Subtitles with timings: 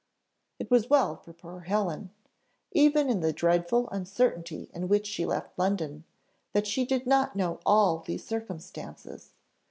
[0.57, 2.09] It was well for poor Helen,
[2.71, 6.05] even in the dreadful uncertainty in which she left London,
[6.53, 9.33] that she did not know all these circumstances.